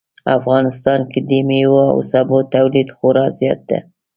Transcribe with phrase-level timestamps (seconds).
[0.37, 3.79] افغانستان کې د میوو او سبو تولید خورا زیات ده